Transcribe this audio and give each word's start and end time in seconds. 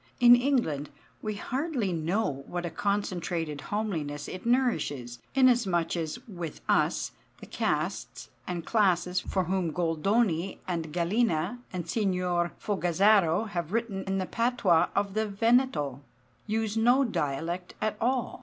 In 0.19 0.35
England 0.35 0.89
we 1.21 1.35
hardly 1.35 1.93
know 1.93 2.43
what 2.47 2.65
a 2.65 2.71
concentrated 2.71 3.61
homeliness 3.69 4.27
it 4.27 4.47
nourishes; 4.47 5.19
inasmuch 5.35 5.95
as, 5.95 6.17
with 6.27 6.59
us, 6.67 7.11
the 7.39 7.45
castes 7.45 8.27
and 8.47 8.65
classes 8.65 9.19
for 9.19 9.43
whom 9.43 9.69
Goldoni 9.71 10.57
and 10.67 10.91
Gallina 10.91 11.59
and 11.71 11.87
Signor 11.87 12.51
Fogazzaro 12.57 13.43
have 13.49 13.73
written 13.73 14.03
in 14.05 14.17
the 14.17 14.25
patois 14.25 14.87
of 14.95 15.13
the 15.13 15.27
Veneto, 15.27 16.01
use 16.47 16.75
no 16.75 17.03
dialect 17.03 17.75
at 17.79 17.95
all. 18.01 18.39